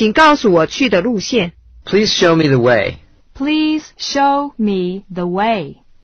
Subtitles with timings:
[0.00, 1.52] 请告诉我去的路线。
[1.84, 2.94] Please show me the way.
[3.34, 5.82] Please show me the way.